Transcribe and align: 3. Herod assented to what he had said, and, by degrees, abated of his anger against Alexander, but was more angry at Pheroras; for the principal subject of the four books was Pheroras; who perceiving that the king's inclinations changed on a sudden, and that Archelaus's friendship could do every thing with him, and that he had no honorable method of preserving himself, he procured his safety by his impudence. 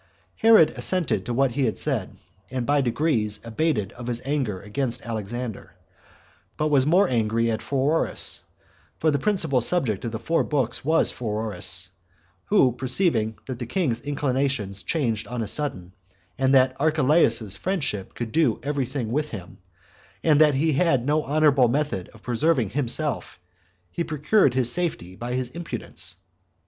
3. 0.39 0.49
Herod 0.49 0.71
assented 0.75 1.27
to 1.27 1.33
what 1.35 1.51
he 1.51 1.65
had 1.65 1.77
said, 1.77 2.17
and, 2.49 2.65
by 2.65 2.81
degrees, 2.81 3.39
abated 3.43 3.91
of 3.91 4.07
his 4.07 4.19
anger 4.25 4.59
against 4.59 5.03
Alexander, 5.05 5.75
but 6.57 6.69
was 6.71 6.87
more 6.87 7.07
angry 7.07 7.51
at 7.51 7.61
Pheroras; 7.61 8.41
for 8.97 9.11
the 9.11 9.19
principal 9.19 9.61
subject 9.61 10.03
of 10.03 10.11
the 10.11 10.17
four 10.17 10.43
books 10.43 10.83
was 10.83 11.11
Pheroras; 11.11 11.91
who 12.45 12.71
perceiving 12.71 13.37
that 13.45 13.59
the 13.59 13.67
king's 13.67 14.01
inclinations 14.01 14.81
changed 14.81 15.27
on 15.27 15.43
a 15.43 15.47
sudden, 15.47 15.93
and 16.35 16.55
that 16.55 16.75
Archelaus's 16.79 17.55
friendship 17.55 18.15
could 18.15 18.31
do 18.31 18.59
every 18.63 18.87
thing 18.87 19.11
with 19.11 19.29
him, 19.29 19.59
and 20.23 20.41
that 20.41 20.55
he 20.55 20.73
had 20.73 21.05
no 21.05 21.21
honorable 21.21 21.67
method 21.67 22.09
of 22.15 22.23
preserving 22.23 22.71
himself, 22.71 23.37
he 23.91 24.03
procured 24.03 24.55
his 24.55 24.71
safety 24.71 25.15
by 25.15 25.35
his 25.35 25.49
impudence. 25.49 26.15